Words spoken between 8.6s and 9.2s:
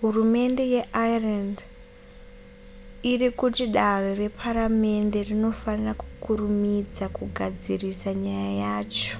yacho